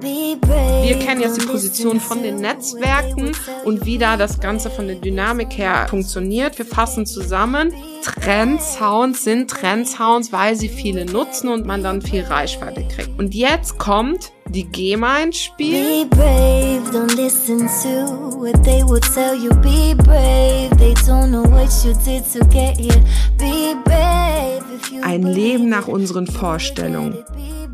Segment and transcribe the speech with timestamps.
[0.00, 3.32] Wir kennen jetzt die Position von den Netzwerken
[3.64, 6.58] und wie da das Ganze von der Dynamik her funktioniert.
[6.58, 7.72] Wir fassen zusammen.
[8.02, 13.18] Trendsounds sind Trendsounds, weil sie viele nutzen und man dann viel Reichweite kriegt.
[13.18, 16.06] Und jetzt kommt die GEMA ins Spiel.
[16.06, 19.50] Be brave, don't listen to what they will tell you.
[19.60, 23.02] Be brave, they don't know what you did to get here.
[23.38, 24.62] Be brave.
[25.02, 27.24] Ein Leben nach unseren Vorstellungen.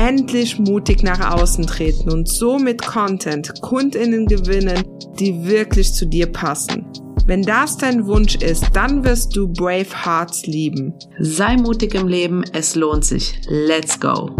[0.00, 4.82] endlich mutig nach außen treten und so mit Content Kundinnen gewinnen,
[5.18, 6.86] die wirklich zu dir passen.
[7.26, 10.94] Wenn das dein Wunsch ist, dann wirst du Brave Hearts lieben.
[11.18, 13.42] Sei mutig im Leben, es lohnt sich.
[13.46, 14.30] Let's go!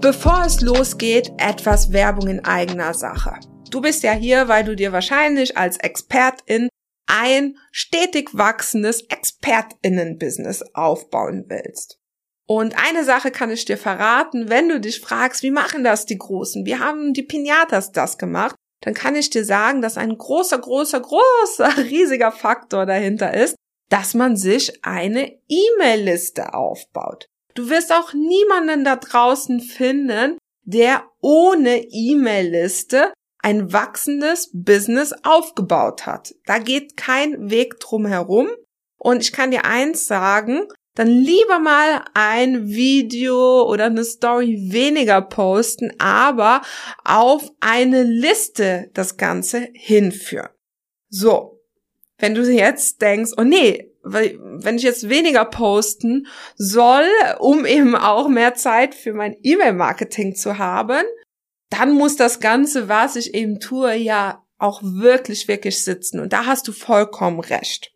[0.00, 3.34] Bevor es losgeht, etwas Werbung in eigener Sache.
[3.70, 6.68] Du bist ja hier, weil du dir wahrscheinlich als Expertin
[7.06, 11.98] ein stetig wachsendes Expertinnenbusiness aufbauen willst.
[12.46, 16.18] Und eine Sache kann ich dir verraten, wenn du dich fragst, wie machen das die
[16.18, 16.66] Großen?
[16.66, 18.54] Wie haben die Pinatas das gemacht?
[18.82, 23.56] Dann kann ich dir sagen, dass ein großer, großer, großer, riesiger Faktor dahinter ist,
[23.88, 27.26] dass man sich eine E-Mail-Liste aufbaut.
[27.54, 33.12] Du wirst auch niemanden da draußen finden, der ohne E-Mail-Liste
[33.44, 36.34] ein wachsendes Business aufgebaut hat.
[36.46, 38.48] Da geht kein Weg drum herum.
[38.96, 40.62] Und ich kann dir eins sagen,
[40.94, 46.62] dann lieber mal ein Video oder eine Story weniger posten, aber
[47.04, 50.48] auf eine Liste das Ganze hinführen.
[51.10, 51.60] So,
[52.16, 57.08] wenn du jetzt denkst, oh nee, wenn ich jetzt weniger posten soll,
[57.40, 61.04] um eben auch mehr Zeit für mein E-Mail-Marketing zu haben,
[61.70, 66.20] dann muss das Ganze, was ich eben tue, ja auch wirklich, wirklich sitzen.
[66.20, 67.92] Und da hast du vollkommen recht.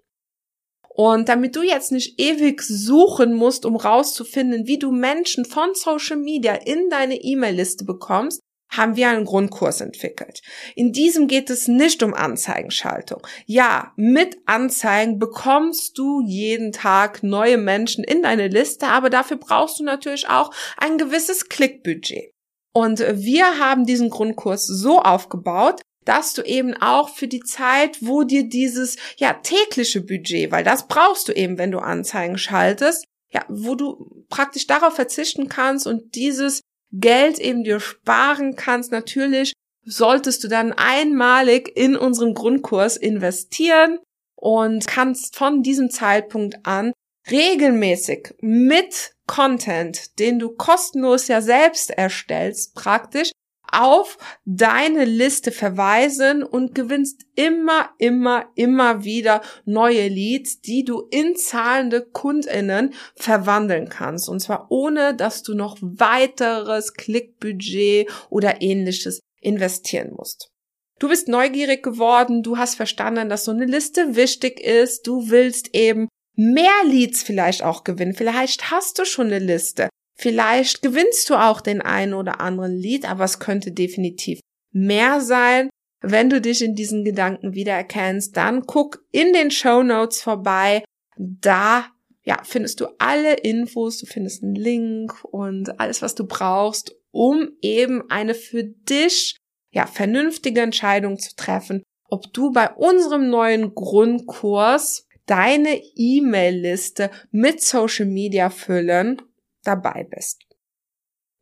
[0.88, 6.16] Und damit du jetzt nicht ewig suchen musst, um rauszufinden, wie du Menschen von Social
[6.16, 8.40] Media in deine E-Mail-Liste bekommst,
[8.70, 10.42] haben wir einen Grundkurs entwickelt.
[10.74, 13.26] In diesem geht es nicht um Anzeigenschaltung.
[13.46, 19.78] Ja, mit Anzeigen bekommst du jeden Tag neue Menschen in deine Liste, aber dafür brauchst
[19.78, 22.32] du natürlich auch ein gewisses Klickbudget.
[22.72, 28.22] Und wir haben diesen Grundkurs so aufgebaut, dass du eben auch für die Zeit, wo
[28.22, 33.44] dir dieses ja tägliche Budget, weil das brauchst du eben, wenn du Anzeigen schaltest, ja,
[33.48, 36.62] wo du praktisch darauf verzichten kannst und dieses
[36.92, 38.90] Geld eben dir sparen kannst.
[38.90, 39.52] Natürlich
[39.84, 43.98] solltest du dann einmalig in unseren Grundkurs investieren
[44.34, 46.92] und kannst von diesem Zeitpunkt an
[47.30, 53.30] regelmäßig mit Content, den du kostenlos ja selbst erstellst, praktisch
[53.70, 61.36] auf deine Liste verweisen und gewinnst immer, immer, immer wieder neue Leads, die du in
[61.36, 64.28] zahlende Kundinnen verwandeln kannst.
[64.28, 70.50] Und zwar ohne, dass du noch weiteres Klickbudget oder ähnliches investieren musst.
[70.98, 75.74] Du bist neugierig geworden, du hast verstanden, dass so eine Liste wichtig ist, du willst
[75.74, 78.14] eben mehr Leads vielleicht auch gewinnen.
[78.14, 79.88] Vielleicht hast du schon eine Liste.
[80.16, 84.40] Vielleicht gewinnst du auch den einen oder anderen Lead, aber es könnte definitiv
[84.72, 85.68] mehr sein.
[86.00, 90.84] Wenn du dich in diesen Gedanken wiedererkennst, dann guck in den Show Notes vorbei.
[91.16, 91.86] Da
[92.24, 97.50] ja, findest du alle Infos, du findest einen Link und alles, was du brauchst, um
[97.62, 99.36] eben eine für dich
[99.72, 108.06] ja vernünftige Entscheidung zu treffen, ob du bei unserem neuen Grundkurs deine E-Mail-Liste mit Social
[108.06, 109.22] Media füllen
[109.62, 110.44] dabei bist.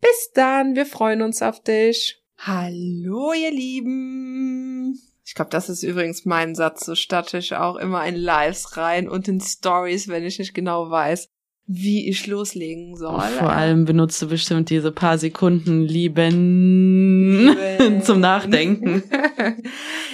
[0.01, 2.23] Bis dann, wir freuen uns auf dich.
[2.39, 4.99] Hallo, ihr Lieben.
[5.25, 6.85] Ich glaube, das ist übrigens mein Satz.
[6.85, 10.91] So statte ich auch immer in Lives rein und in Stories, wenn ich nicht genau
[10.91, 11.29] weiß,
[11.67, 13.21] wie ich loslegen soll.
[13.21, 18.03] Vor allem benutzt du bestimmt diese paar Sekunden lieben, lieben.
[18.03, 19.03] zum Nachdenken.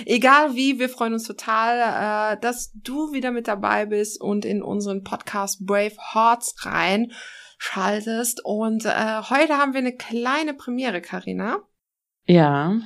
[0.07, 4.63] Egal wie, wir freuen uns total, äh, dass du wieder mit dabei bist und in
[4.63, 7.13] unseren Podcast Brave Hearts rein
[7.59, 8.45] schaltest.
[8.45, 11.59] Und äh, heute haben wir eine kleine Premiere, Karina.
[12.27, 12.81] Ja.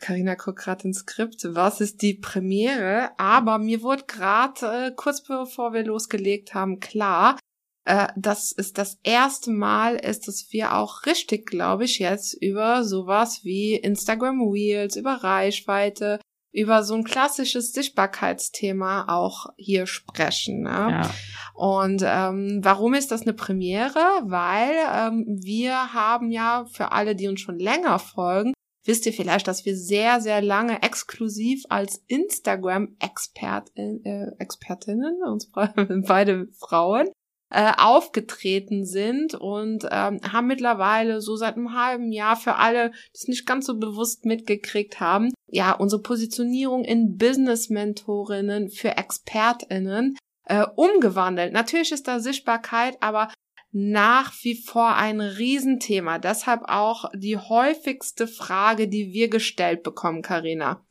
[0.00, 3.10] Karina guckt gerade ins Skript, was ist die Premiere?
[3.18, 7.38] Aber mir wurde gerade äh, kurz bevor wir losgelegt haben klar,
[7.84, 12.84] äh, das ist das erste Mal ist, dass wir auch richtig, glaube ich, jetzt über
[12.84, 16.20] sowas wie Instagram Reels, über Reichweite,
[16.52, 20.62] über so ein klassisches Sichtbarkeitsthema auch hier sprechen.
[20.62, 20.70] Ne?
[20.70, 21.10] Ja.
[21.54, 24.00] Und ähm, warum ist das eine Premiere?
[24.24, 28.52] Weil ähm, wir haben ja für alle, die uns schon länger folgen,
[28.84, 35.50] wisst ihr vielleicht, dass wir sehr, sehr lange exklusiv als Instagram-Expertinnen, äh, Expertinnen, uns
[36.06, 37.08] beide Frauen,
[37.50, 43.14] äh, aufgetreten sind und ähm, haben mittlerweile so seit einem halben Jahr für alle, die
[43.14, 50.64] es nicht ganz so bewusst mitgekriegt haben, ja, unsere Positionierung in Business-Mentorinnen für ExpertInnen äh,
[50.76, 51.52] umgewandelt.
[51.52, 53.32] Natürlich ist da Sichtbarkeit, aber
[53.72, 56.18] nach wie vor ein Riesenthema.
[56.18, 60.84] Deshalb auch die häufigste Frage, die wir gestellt bekommen, Karina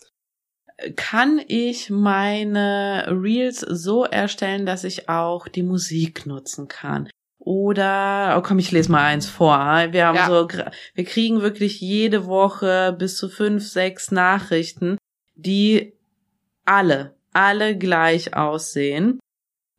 [0.96, 7.10] kann ich meine Reels so erstellen, dass ich auch die Musik nutzen kann?
[7.40, 9.58] Oder, oh komm, ich lese mal eins vor.
[9.92, 10.28] Wir haben ja.
[10.28, 10.48] so,
[10.94, 14.98] wir kriegen wirklich jede Woche bis zu fünf, sechs Nachrichten,
[15.36, 15.94] die
[16.66, 19.20] alle, alle gleich aussehen.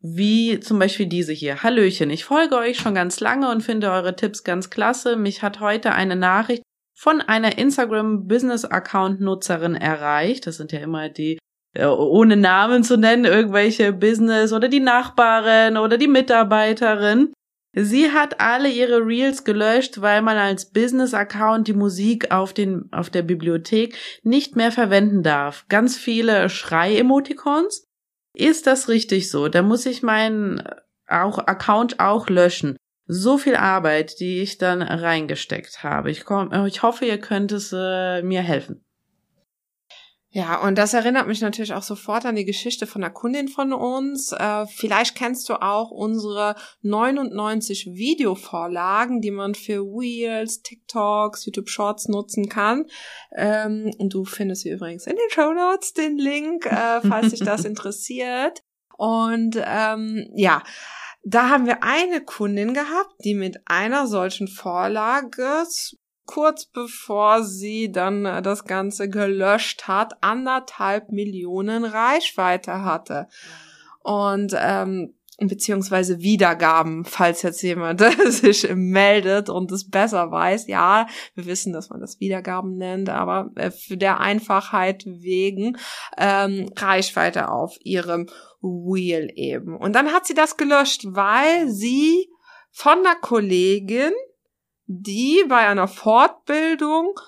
[0.03, 1.61] Wie zum Beispiel diese hier.
[1.61, 5.15] Hallöchen, ich folge euch schon ganz lange und finde eure Tipps ganz klasse.
[5.15, 10.47] Mich hat heute eine Nachricht von einer Instagram Business Account Nutzerin erreicht.
[10.47, 11.37] Das sind ja immer die
[11.73, 17.33] äh, ohne Namen zu nennen, irgendwelche Business oder die Nachbarin oder die Mitarbeiterin.
[17.73, 23.09] Sie hat alle ihre Reels gelöscht, weil man als Business-Account die Musik auf, den, auf
[23.09, 25.65] der Bibliothek nicht mehr verwenden darf.
[25.69, 27.85] Ganz viele Schrei-Emoticons.
[28.35, 29.47] Ist das richtig so?
[29.47, 30.61] Da muss ich meinen
[31.07, 32.75] auch Account auch löschen
[33.13, 36.09] so viel Arbeit, die ich dann reingesteckt habe.
[36.11, 38.85] Ich, komm, ich hoffe, ihr könnt es äh, mir helfen.
[40.33, 43.73] Ja, und das erinnert mich natürlich auch sofort an die Geschichte von einer Kundin von
[43.73, 44.31] uns.
[44.31, 52.07] Äh, vielleicht kennst du auch unsere 99 Videovorlagen, die man für Wheels, TikToks, YouTube Shorts
[52.07, 52.85] nutzen kann.
[53.35, 57.41] Ähm, und du findest hier übrigens in den Show Notes den Link, äh, falls dich
[57.41, 58.63] das interessiert.
[58.95, 60.63] Und ähm, ja,
[61.23, 65.65] da haben wir eine Kundin gehabt, die mit einer solchen Vorlage
[66.25, 73.27] kurz bevor sie dann äh, das Ganze gelöscht hat, anderthalb Millionen Reichweite hatte.
[73.99, 80.67] Und ähm, beziehungsweise Wiedergaben, falls jetzt jemand sich meldet und es besser weiß.
[80.67, 85.77] Ja, wir wissen, dass man das Wiedergaben nennt, aber äh, für der Einfachheit wegen
[86.17, 88.27] ähm, Reichweite auf ihrem
[88.61, 89.75] Wheel eben.
[89.75, 92.29] Und dann hat sie das gelöscht, weil sie
[92.71, 94.13] von einer Kollegin,
[94.85, 97.19] die bei einer Fortbildung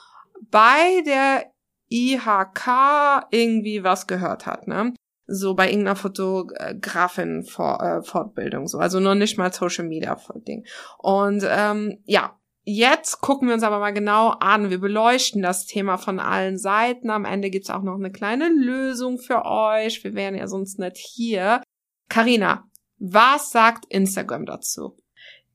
[0.49, 1.51] bei der
[1.89, 4.93] IHK irgendwie was gehört hat, ne?
[5.25, 10.65] So bei irgendeiner Fotografin äh, Fortbildung so, also noch nicht mal Social Media Ding.
[10.97, 14.69] Und ähm, ja, Jetzt gucken wir uns aber mal genau an.
[14.69, 17.09] Wir beleuchten das Thema von allen Seiten.
[17.09, 20.01] Am Ende gibt's auch noch eine kleine Lösung für euch.
[20.03, 21.61] Wir wären ja sonst nicht hier.
[22.09, 22.63] Karina,
[22.99, 24.97] was sagt Instagram dazu?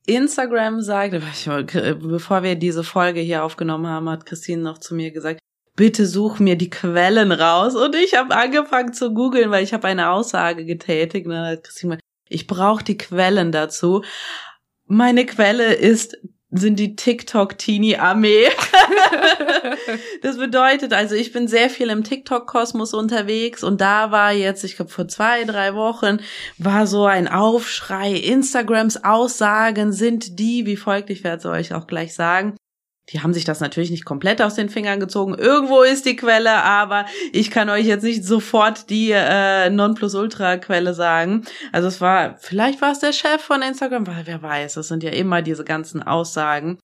[0.07, 1.13] Instagram sagt,
[1.73, 5.41] bevor wir diese Folge hier aufgenommen haben, hat Christine noch zu mir gesagt,
[5.77, 7.75] bitte such mir die Quellen raus.
[7.75, 11.27] Und ich habe angefangen zu googeln, weil ich habe eine Aussage getätigt.
[11.27, 14.05] Und dann hat Christine ich brauche die Quellen dazu.
[14.87, 16.19] Meine Quelle ist
[16.51, 18.47] sind die TikTok-Teenie-Armee.
[20.23, 24.77] das bedeutet, also ich bin sehr viel im TikTok-Kosmos unterwegs und da war jetzt, ich
[24.77, 26.21] glaube vor zwei, drei Wochen,
[26.57, 28.13] war so ein Aufschrei.
[28.13, 32.57] Instagrams Aussagen sind die, wie folgt, ich werde es euch auch gleich sagen,
[33.13, 35.35] die haben sich das natürlich nicht komplett aus den Fingern gezogen.
[35.35, 41.45] Irgendwo ist die Quelle, aber ich kann euch jetzt nicht sofort die äh, Nonplusultra-Quelle sagen.
[41.73, 45.03] Also es war, vielleicht war es der Chef von Instagram, weil wer weiß, es sind
[45.03, 46.79] ja immer diese ganzen Aussagen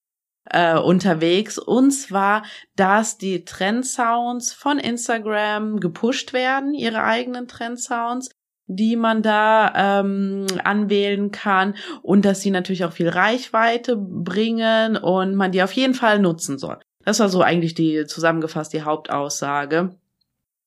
[0.51, 1.59] äh, unterwegs.
[1.59, 2.45] Und zwar,
[2.77, 8.31] dass die Trendsounds von Instagram gepusht werden, ihre eigenen Trendsounds
[8.67, 15.35] die man da ähm, anwählen kann und dass sie natürlich auch viel Reichweite bringen und
[15.35, 16.79] man die auf jeden Fall nutzen soll.
[17.05, 19.95] Das war so eigentlich die zusammengefasst die Hauptaussage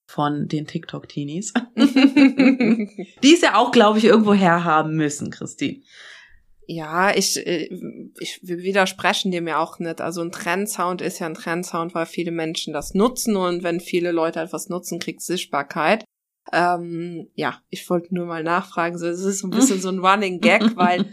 [0.06, 1.54] von den TikTok-Teenies.
[1.75, 5.82] die es ja auch, glaube ich, irgendwo herhaben müssen, Christine.
[6.66, 7.70] Ja, ich, äh,
[8.20, 10.01] ich, widersprechen dem ja auch nicht.
[10.01, 14.12] Also ein Trendsound ist ja ein Trendsound, weil viele Menschen das nutzen und wenn viele
[14.12, 16.04] Leute etwas nutzen, kriegt Sichtbarkeit.
[16.54, 18.98] Ähm, ja, ich wollte nur mal nachfragen.
[18.98, 21.06] So, es ist so ein bisschen so ein Running Gag, weil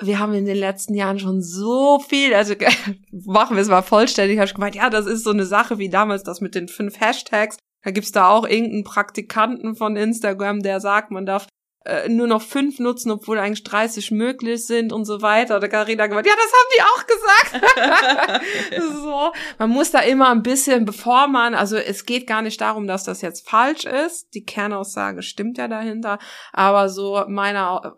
[0.00, 2.54] wir haben in den letzten Jahren schon so viel, also
[3.26, 5.88] machen wir es mal vollständig, habe ich gemeint, ja, das ist so eine Sache wie
[5.88, 7.58] damals das mit den fünf Hashtags.
[7.84, 11.46] Da gibt's da auch irgendeinen Praktikanten von Instagram, der sagt, man darf
[11.84, 15.56] äh, nur noch fünf nutzen, obwohl eigentlich 30 möglich sind und so weiter.
[15.56, 18.42] Oder Carina gesagt, ja, das haben die auch gesagt.
[19.02, 22.86] so, man muss da immer ein bisschen, bevor man, also es geht gar nicht darum,
[22.86, 24.34] dass das jetzt falsch ist.
[24.34, 26.18] Die Kernaussage stimmt ja dahinter,
[26.52, 27.94] aber so meine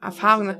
[0.00, 0.56] Erfahrung.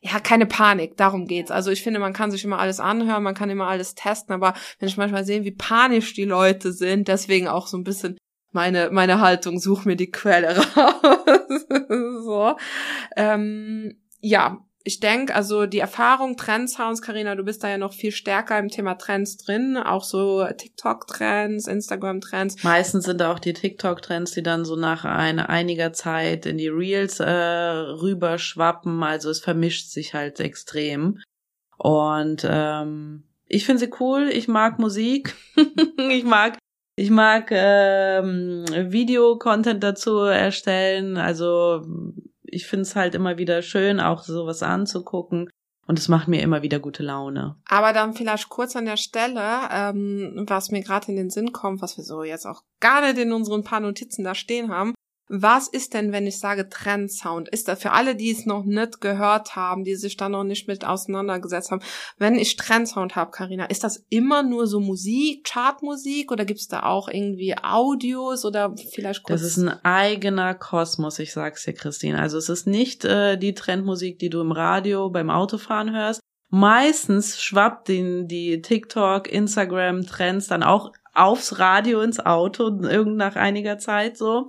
[0.00, 1.50] Ja, keine Panik, darum geht's.
[1.50, 4.54] Also ich finde, man kann sich immer alles anhören, man kann immer alles testen, aber
[4.78, 8.16] wenn ich manchmal sehe, wie panisch die Leute sind, deswegen auch so ein bisschen
[8.52, 11.66] meine, meine Haltung, such mir die Quelle raus.
[12.24, 12.56] so.
[13.16, 18.10] Ähm, ja, ich denke, also die Erfahrung Trendsounds, Karina, du bist da ja noch viel
[18.10, 22.64] stärker im Thema Trends drin, auch so TikTok-Trends, Instagram-Trends.
[22.64, 27.20] Meistens sind auch die TikTok-Trends, die dann so nach einer, einiger Zeit in die Reels
[27.20, 29.02] äh, rüberschwappen.
[29.02, 31.20] Also es vermischt sich halt extrem.
[31.76, 34.30] Und ähm, ich finde sie cool.
[34.32, 35.34] Ich mag Musik.
[36.10, 36.56] ich mag
[36.98, 41.16] ich mag ähm, Video-Content dazu erstellen.
[41.16, 41.86] Also
[42.42, 45.48] ich finde es halt immer wieder schön, auch sowas anzugucken.
[45.86, 47.56] Und es macht mir immer wieder gute Laune.
[47.66, 49.40] Aber dann vielleicht kurz an der Stelle,
[49.70, 53.16] ähm, was mir gerade in den Sinn kommt, was wir so jetzt auch gar nicht
[53.16, 54.92] in unseren paar Notizen da stehen haben.
[55.28, 57.48] Was ist denn, wenn ich sage Trendsound?
[57.48, 60.68] Ist das für alle, die es noch nicht gehört haben, die sich da noch nicht
[60.68, 61.82] mit auseinandergesetzt haben?
[62.16, 66.68] Wenn ich Trendsound habe, Karina, ist das immer nur so Musik, Chartmusik oder gibt es
[66.68, 69.40] da auch irgendwie Audios oder vielleicht kurz?
[69.40, 72.18] Das ist ein eigener Kosmos, ich sag's dir, Christine.
[72.20, 76.20] Also es ist nicht äh, die Trendmusik, die du im Radio beim Autofahren hörst.
[76.50, 83.36] Meistens schwappt die, die TikTok, Instagram Trends dann auch aufs Radio ins Auto, irgend nach
[83.36, 84.48] einiger Zeit so.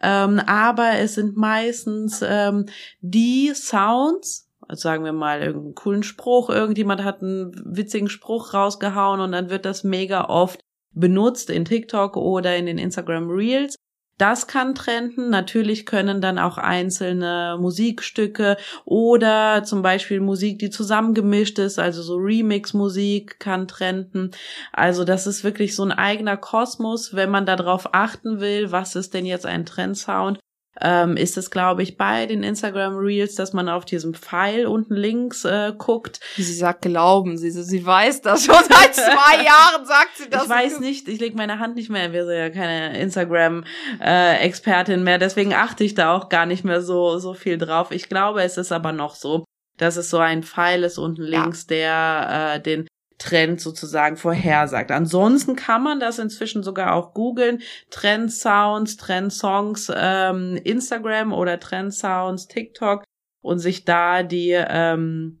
[0.00, 2.66] Ähm, aber es sind meistens ähm,
[3.00, 9.20] die Sounds, also sagen wir mal irgendeinen coolen Spruch, irgendjemand hat einen witzigen Spruch rausgehauen
[9.20, 10.60] und dann wird das mega oft
[10.92, 13.76] benutzt in TikTok oder in den Instagram Reels.
[14.18, 15.30] Das kann trenden.
[15.30, 22.16] Natürlich können dann auch einzelne Musikstücke oder zum Beispiel Musik, die zusammengemischt ist, also so
[22.16, 24.32] Remix-Musik kann trenden.
[24.72, 29.14] Also das ist wirklich so ein eigener Kosmos, wenn man darauf achten will, was ist
[29.14, 30.40] denn jetzt ein Trendsound
[30.80, 34.94] ähm, ist es, glaube ich, bei den Instagram Reels, dass man auf diesem Pfeil unten
[34.94, 36.20] links äh, guckt.
[36.36, 40.44] Sie sagt glauben, sie, sie weiß das schon seit zwei Jahren, sagt sie das.
[40.44, 45.02] Ich weiß nicht, ich lege meine Hand nicht mehr, wir sind ja keine Instagram-Expertin äh,
[45.02, 47.90] mehr, deswegen achte ich da auch gar nicht mehr so, so viel drauf.
[47.90, 49.44] Ich glaube, es ist aber noch so,
[49.76, 51.76] dass es so ein Pfeil ist unten links, ja.
[51.76, 52.87] der äh, den
[53.18, 54.90] Trend sozusagen vorhersagt.
[54.90, 57.62] Ansonsten kann man das inzwischen sogar auch googeln.
[57.90, 63.04] Trend Sounds, Trend Songs, ähm, Instagram oder Trend Sounds, TikTok
[63.42, 65.40] und sich da die, ähm,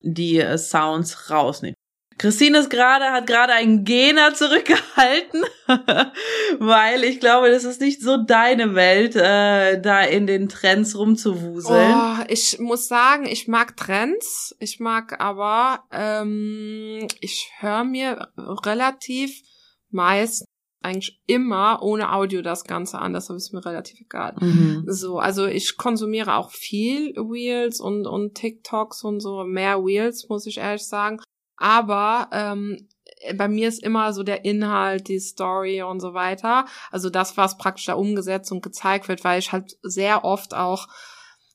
[0.00, 1.75] die Sounds rausnehmen.
[2.18, 5.44] Christine ist gerade, hat gerade einen Gena zurückgehalten,
[6.58, 11.94] weil ich glaube, das ist nicht so deine Welt, äh, da in den Trends rumzuwuseln.
[11.94, 18.28] Oh, ich muss sagen, ich mag Trends, ich mag aber, ähm, ich höre mir
[18.64, 19.42] relativ
[19.90, 20.46] meist
[20.82, 24.36] eigentlich immer ohne Audio das Ganze an, das ist mir relativ egal.
[24.40, 24.84] Mhm.
[24.86, 30.46] So, also ich konsumiere auch viel Reels und, und TikToks und so, mehr Reels, muss
[30.46, 31.18] ich ehrlich sagen.
[31.56, 32.88] Aber ähm,
[33.36, 36.66] bei mir ist immer so der Inhalt, die Story und so weiter.
[36.90, 40.88] Also das, was praktisch da umgesetzt und gezeigt wird, weil ich halt sehr oft auch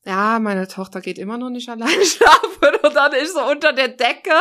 [0.03, 3.89] ja, meine Tochter geht immer noch nicht allein schlafen und dann ist so unter der
[3.89, 4.33] Decke,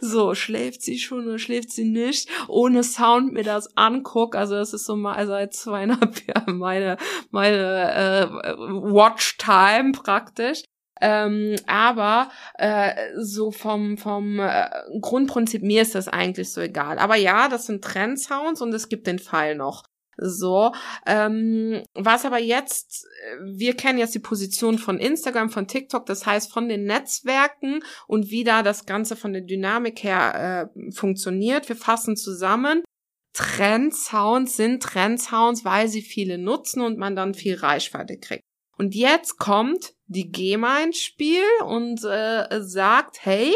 [0.00, 4.34] so schläft sie schon oder schläft sie nicht, ohne Sound mir das anguck.
[4.34, 6.96] Also das ist so mal seit zweieinhalb Jahren meine
[7.30, 8.28] meine äh,
[8.58, 10.62] Watch Time praktisch.
[11.00, 14.68] Ähm, aber äh, so vom, vom äh,
[15.00, 16.98] Grundprinzip, mir ist das eigentlich so egal.
[16.98, 19.84] Aber ja, das sind Trendsounds und es gibt den Fall noch.
[20.16, 20.72] So,
[21.06, 23.06] ähm, was aber jetzt,
[23.42, 28.30] wir kennen jetzt die Position von Instagram, von TikTok, das heißt von den Netzwerken und
[28.30, 31.68] wie da das Ganze von der Dynamik her äh, funktioniert.
[31.68, 32.84] Wir fassen zusammen.
[33.32, 38.44] Trendsounds sind Trendsounds, weil sie viele nutzen und man dann viel Reichweite kriegt.
[38.76, 43.54] Und jetzt kommt die GEMA ins Spiel und äh, sagt, hey,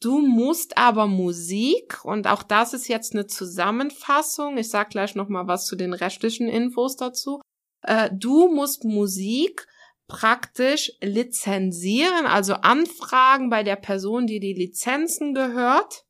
[0.00, 5.46] du musst aber Musik, und auch das ist jetzt eine Zusammenfassung, ich sag gleich nochmal
[5.46, 7.40] was zu den restlichen Infos dazu,
[7.82, 9.66] äh, du musst Musik
[10.08, 16.04] praktisch lizenzieren, also anfragen bei der Person, die die Lizenzen gehört,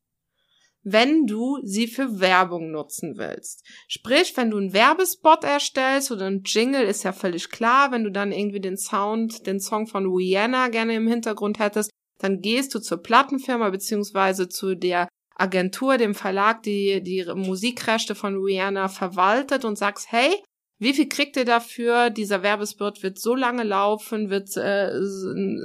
[0.83, 3.65] wenn du sie für Werbung nutzen willst.
[3.87, 8.11] Sprich, wenn du einen Werbespot erstellst oder ein Jingle, ist ja völlig klar, wenn du
[8.11, 12.81] dann irgendwie den Sound, den Song von Rihanna gerne im Hintergrund hättest, dann gehst du
[12.81, 19.77] zur Plattenfirma beziehungsweise zu der Agentur, dem Verlag, die die Musikrechte von Rihanna verwaltet und
[19.77, 20.35] sagst, hey,
[20.81, 22.09] Wie viel kriegt ihr dafür?
[22.09, 24.91] Dieser Werbespot wird so lange laufen, wird äh,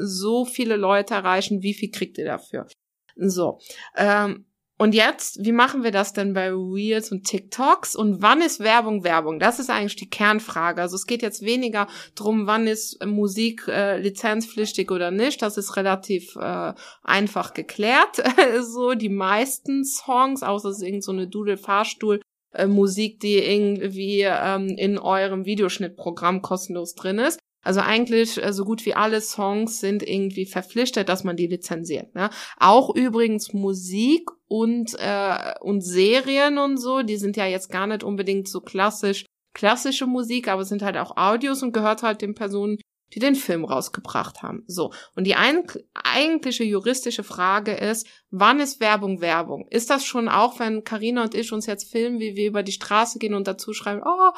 [0.06, 1.62] so viele Leute erreichen.
[1.64, 2.68] Wie viel kriegt ihr dafür?
[3.16, 3.60] So.
[3.96, 4.46] Ähm,
[4.78, 7.96] und jetzt, wie machen wir das denn bei Reels und TikToks?
[7.96, 9.40] Und wann ist Werbung Werbung?
[9.40, 10.82] Das ist eigentlich die Kernfrage.
[10.82, 15.42] Also es geht jetzt weniger drum, wann ist Musik äh, lizenzpflichtig oder nicht.
[15.42, 18.22] Das ist relativ äh, einfach geklärt.
[18.62, 22.20] so die meisten Songs, außer es ist irgend so eine Doodle-Fahrstuhl,
[22.52, 27.40] äh, Musik, die irgendwie ähm, in eurem Videoschnittprogramm kostenlos drin ist.
[27.66, 32.14] Also eigentlich äh, so gut wie alle Songs sind irgendwie verpflichtet, dass man die lizenziert.
[32.14, 32.30] Ne?
[32.60, 38.04] Auch übrigens Musik und äh, und Serien und so, die sind ja jetzt gar nicht
[38.04, 42.78] unbedingt so klassisch klassische Musik, aber sind halt auch Audios und gehört halt den Personen,
[43.16, 44.64] die den Film rausgebracht haben.
[44.68, 44.92] So.
[45.16, 49.68] Und die eigentliche juristische Frage ist, wann ist Werbung Werbung?
[49.70, 52.74] Ist das schon auch, wenn Karina und ich uns jetzt filmen, wie wir über die
[52.74, 54.32] Straße gehen und dazu schreiben, oh,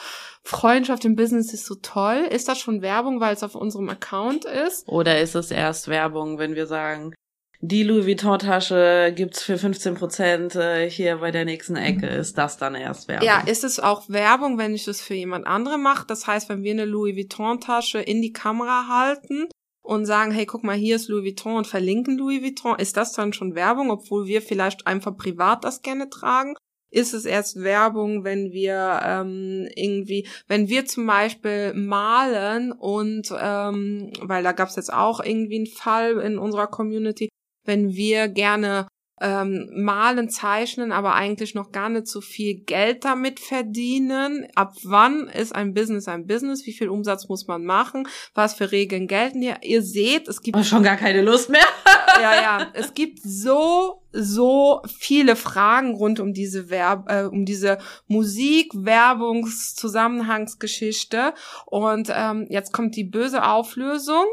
[0.43, 2.27] Freundschaft im Business ist so toll?
[2.29, 4.87] Ist das schon Werbung, weil es auf unserem Account ist?
[4.87, 7.13] Oder ist es erst Werbung, wenn wir sagen,
[7.59, 12.05] die Louis Vuitton Tasche gibt's für 15 Prozent äh, hier bei der nächsten Ecke.
[12.05, 13.25] Ist das dann erst Werbung?
[13.25, 16.05] Ja, ist es auch Werbung, wenn ich das für jemand andere mache?
[16.07, 19.47] Das heißt, wenn wir eine Louis Vuitton Tasche in die Kamera halten
[19.81, 23.13] und sagen, hey, guck mal, hier ist Louis Vuitton und verlinken Louis Vuitton, ist das
[23.13, 26.53] dann schon Werbung, obwohl wir vielleicht einfach privat das gerne tragen?
[26.89, 34.11] Ist es erst Werbung, wenn wir ähm, irgendwie, wenn wir zum Beispiel malen und, ähm,
[34.21, 37.29] weil da gab's jetzt auch irgendwie einen Fall in unserer Community,
[37.67, 38.87] wenn wir gerne
[39.19, 44.45] ähm, malen, zeichnen, aber eigentlich noch gar nicht so viel Geld damit verdienen.
[44.53, 46.67] Ab wann ist ein Business ein Business?
[46.67, 48.07] Wie viel Umsatz muss man machen?
[48.35, 49.57] Was für Regeln gelten hier?
[49.63, 51.65] Ihr seht, es gibt oh, schon gar keine Lust mehr.
[52.21, 57.77] ja, ja, es gibt so so viele Fragen rund um diese Werb äh, um diese
[58.07, 61.33] Musik Werbungszusammenhangsgeschichte
[61.65, 64.25] und ähm, jetzt kommt die böse Auflösung,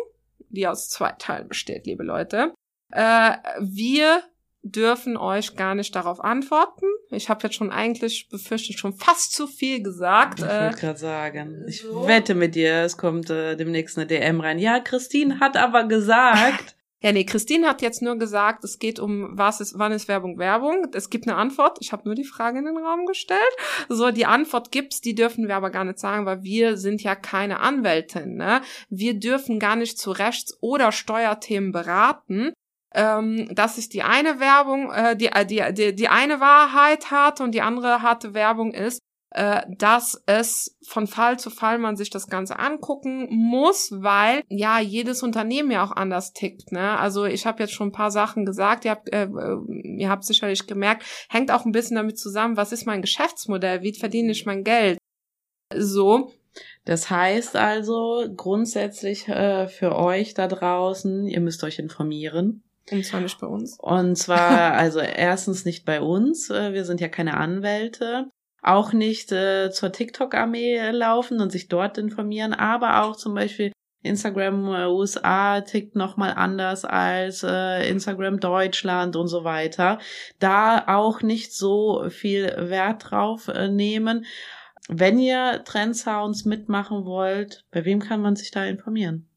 [0.49, 2.55] die aus zwei Teilen besteht, liebe Leute.
[2.95, 4.23] Äh, wir
[4.63, 6.87] dürfen euch gar nicht darauf antworten.
[7.11, 10.39] Ich habe jetzt schon eigentlich befürchtet schon fast zu viel gesagt.
[10.39, 12.07] Ich wollte äh, gerade sagen, ich so.
[12.09, 14.59] wette mit dir, es kommt äh, demnächst eine DM rein.
[14.59, 16.76] Ja, Christine hat aber gesagt.
[17.04, 20.39] Ja, nee, Christine hat jetzt nur gesagt, es geht um was ist, wann ist Werbung
[20.39, 20.87] Werbung.
[20.95, 21.76] Es gibt eine Antwort.
[21.83, 23.43] Ich habe nur die Frage in den Raum gestellt.
[23.91, 27.15] So, die Antwort gibt's, die dürfen wir aber gar nicht sagen, weil wir sind ja
[27.15, 28.37] keine Anwältin.
[28.37, 28.63] Ne?
[28.89, 32.54] Wir dürfen gar nicht zu Rechts- oder Steuerthemen beraten.
[32.95, 37.41] Ähm, das ist die eine Werbung, äh, die, äh, die, die, die eine Wahrheit hat
[37.41, 39.00] und die andere harte Werbung ist,
[39.35, 44.78] äh, dass es von Fall zu Fall man sich das Ganze angucken muss, weil ja
[44.78, 46.71] jedes Unternehmen ja auch anders tickt.
[46.71, 46.97] Ne?
[46.97, 50.25] Also ich habe jetzt schon ein paar Sachen gesagt, ihr habt, äh, äh, ihr habt
[50.25, 54.47] sicherlich gemerkt, hängt auch ein bisschen damit zusammen, was ist mein Geschäftsmodell, wie verdiene ich
[54.47, 54.99] mein Geld.
[55.76, 56.30] So,
[56.85, 62.63] das heißt also grundsätzlich äh, für euch da draußen, ihr müsst euch informieren.
[62.90, 63.78] Und zwar nicht bei uns.
[63.78, 66.50] Und zwar, also erstens nicht bei uns.
[66.50, 68.30] Äh, wir sind ja keine Anwälte.
[68.62, 73.73] Auch nicht äh, zur TikTok-Armee laufen und sich dort informieren, aber auch zum Beispiel
[74.04, 79.99] Instagram äh, USA tickt nochmal anders als äh, Instagram Deutschland und so weiter.
[80.38, 84.26] Da auch nicht so viel Wert drauf äh, nehmen.
[84.88, 89.28] Wenn ihr Trendsounds mitmachen wollt, bei wem kann man sich da informieren?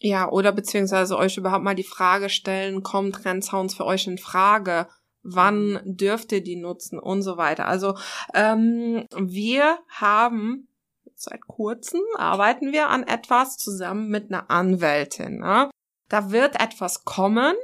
[0.00, 4.88] Ja, oder beziehungsweise euch überhaupt mal die Frage stellen, kommen Trendsounds für euch in Frage?
[5.22, 7.66] Wann dürft ihr die nutzen und so weiter?
[7.66, 7.96] Also
[8.34, 10.68] ähm, wir haben
[11.16, 15.38] seit kurzem arbeiten wir an etwas zusammen mit einer Anwältin.
[15.38, 15.70] Ne?
[16.08, 17.54] Da wird etwas kommen,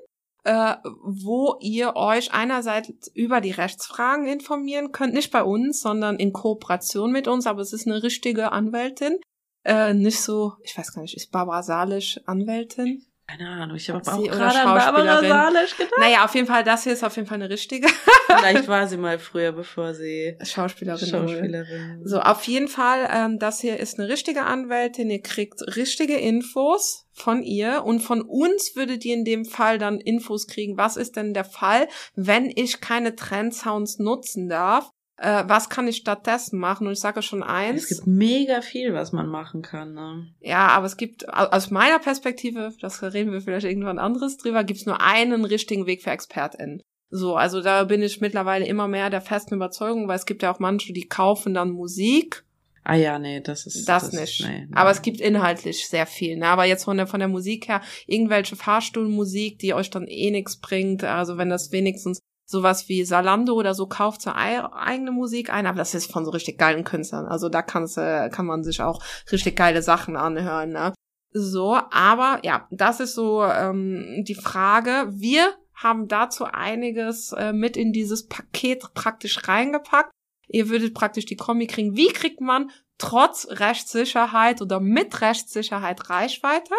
[0.45, 6.33] äh, wo ihr euch einerseits über die Rechtsfragen informieren könnt, nicht bei uns, sondern in
[6.33, 9.19] Kooperation mit uns, aber es ist eine richtige Anwältin,
[9.65, 13.05] äh, nicht so, ich weiß gar nicht, ist Barbara Salisch Anwältin?
[13.27, 15.95] Keine Ahnung, ich habe auch gerade an Barbara Salisch gedacht.
[15.99, 17.89] Naja, auf jeden Fall, das hier ist auf jeden Fall eine richtige.
[18.27, 22.03] Vielleicht war sie mal früher, bevor sie Schauspielerin, Schauspielerin.
[22.05, 25.09] So, auf jeden Fall, ähm, das hier ist eine richtige Anwältin.
[25.09, 29.99] Ihr kriegt richtige Infos von ihr und von uns würdet ihr in dem Fall dann
[29.99, 30.77] Infos kriegen.
[30.77, 34.91] Was ist denn der Fall, wenn ich keine Trendsounds nutzen darf?
[35.23, 36.87] Äh, was kann ich stattdessen machen?
[36.87, 37.85] Und ich sage schon eins.
[37.85, 39.95] Es gibt mega viel, was man machen kann.
[39.95, 40.27] Ne?
[40.41, 44.81] Ja, aber es gibt aus meiner Perspektive, das reden wir vielleicht irgendwann anderes drüber, gibt
[44.81, 46.83] es nur einen richtigen Weg für ExpertInnen.
[47.11, 50.53] So, also da bin ich mittlerweile immer mehr der festen Überzeugung, weil es gibt ja
[50.53, 52.45] auch manche, die kaufen dann Musik.
[52.85, 54.45] Ah ja, nee, das ist das, das nicht.
[54.45, 54.75] Nee, nee.
[54.75, 56.37] Aber es gibt inhaltlich sehr viel.
[56.37, 56.47] Ne?
[56.47, 60.57] Aber jetzt von der von der Musik her irgendwelche Fahrstuhlmusik, die euch dann eh nichts
[60.57, 61.05] bringt.
[61.05, 62.19] Also wenn das wenigstens
[62.53, 66.31] sowas wie Salando oder so kauft seine eigene Musik ein, aber das ist von so
[66.31, 67.27] richtig geilen Künstlern.
[67.27, 70.71] Also da kann's, äh, kann man sich auch richtig geile Sachen anhören.
[70.71, 70.95] Ne?
[71.33, 75.09] So, aber ja, das ist so ähm, die Frage.
[75.11, 80.13] Wir haben dazu einiges äh, mit in dieses Paket praktisch reingepackt.
[80.49, 81.97] Ihr würdet praktisch die Kombi kriegen.
[81.97, 86.75] Wie kriegt man trotz Rechtssicherheit oder mit Rechtssicherheit Reichweite?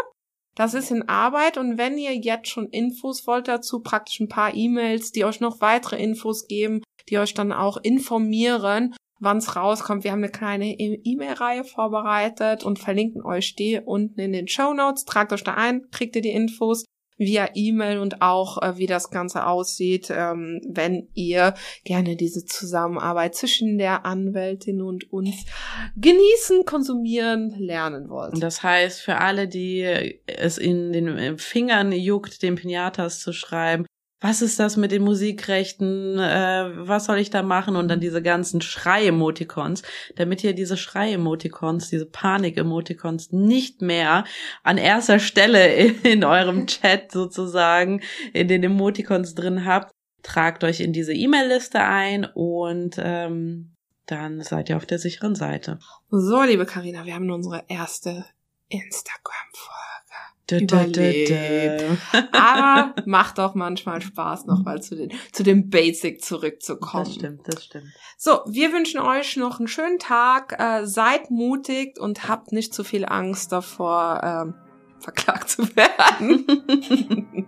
[0.56, 4.54] Das ist in Arbeit und wenn ihr jetzt schon Infos wollt dazu, praktisch ein paar
[4.54, 10.04] E-Mails, die euch noch weitere Infos geben, die euch dann auch informieren, wann es rauskommt.
[10.04, 14.74] Wir haben eine kleine e- E-Mail-Reihe vorbereitet und verlinken euch die unten in den Show
[14.74, 15.06] Notes.
[15.06, 16.86] Tragt euch da ein, kriegt ihr die Infos
[17.26, 23.36] via E-Mail und auch, äh, wie das Ganze aussieht, ähm, wenn ihr gerne diese Zusammenarbeit
[23.36, 25.46] zwischen der Anwältin und uns
[25.98, 28.42] genießen, konsumieren, lernen wollt.
[28.42, 33.86] Das heißt, für alle, die es in den Fingern juckt, den Pinatas zu schreiben,
[34.24, 38.22] was ist das mit den Musikrechten, äh, was soll ich da machen und dann diese
[38.22, 39.84] ganzen Schrei-Emoticons,
[40.16, 44.24] damit ihr diese Schrei-Emoticons, diese Panik-Emoticons nicht mehr
[44.64, 45.68] an erster Stelle
[46.04, 48.00] in eurem Chat sozusagen
[48.32, 54.70] in den Emoticons drin habt, tragt euch in diese E-Mail-Liste ein und ähm, dann seid
[54.70, 55.80] ihr auf der sicheren Seite.
[56.10, 58.24] So, liebe Karina, wir haben unsere erste
[58.70, 59.93] Instagram-Folge.
[60.62, 61.96] Dö.
[62.32, 67.06] Aber macht auch manchmal Spaß, nochmal zu den, zu dem Basic zurückzukommen.
[67.06, 67.86] Das stimmt, das stimmt.
[68.18, 70.56] So, wir wünschen euch noch einen schönen Tag.
[70.60, 74.54] Äh, seid mutig und habt nicht zu viel Angst davor, ähm,
[75.00, 77.48] verklagt zu werden.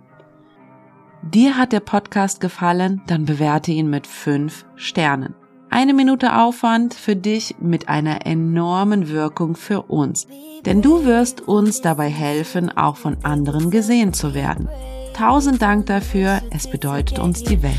[1.22, 3.02] Dir hat der Podcast gefallen?
[3.06, 5.34] Dann bewerte ihn mit fünf Sternen.
[5.68, 10.26] Eine Minute Aufwand für dich mit einer enormen Wirkung für uns.
[10.64, 14.68] Denn du wirst uns dabei helfen, auch von anderen gesehen zu werden.
[15.14, 17.76] Tausend Dank dafür, es bedeutet uns die Welt.